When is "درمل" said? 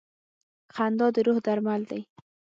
1.45-1.81